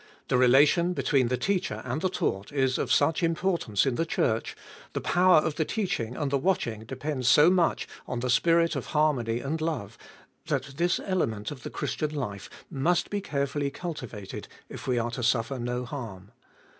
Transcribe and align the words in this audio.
The 0.29 0.37
relation 0.39 0.93
between 0.93 1.27
the 1.27 1.37
teacher 1.37 1.83
and 1.85 2.01
the 2.01 2.09
taught 2.09 2.51
is 2.51 2.79
of 2.79 2.91
such 2.91 3.21
importance 3.21 3.85
in 3.85 3.93
the 3.97 4.03
Church, 4.03 4.55
the 4.93 4.99
power 4.99 5.37
of 5.37 5.57
the 5.57 5.63
teaching 5.63 6.15
and 6.17 6.31
the 6.31 6.39
watching 6.39 6.85
depends 6.85 7.27
so 7.27 7.51
much 7.51 7.87
on 8.07 8.19
the 8.21 8.29
spirit 8.31 8.75
of 8.75 8.87
harmony 8.97 9.41
and 9.41 9.61
love, 9.61 9.99
that 10.47 10.75
this 10.77 10.99
element 11.05 11.51
of 11.51 11.61
the 11.61 11.69
Christian 11.69 12.15
life 12.15 12.49
must 12.71 13.11
be 13.11 13.21
carefully 13.21 13.69
cultivated 13.69 14.47
if 14.69 14.87
we 14.87 14.97
are 14.97 15.11
to 15.11 15.21
suffer 15.21 15.59
no 15.59 15.85
harm. 15.85 16.31